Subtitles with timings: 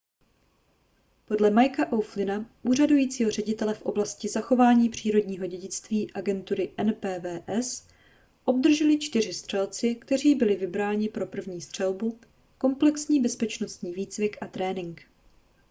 [1.27, 7.87] podle micka o'flynna úřadujícího ředitele v oblasti zachování přírodního dědictví agentury npws
[8.45, 12.19] obdrželi čtyři střelci kteří byli vybrání pro první střelbu
[12.57, 15.01] komplexní bezpečnostní výcvik a trénink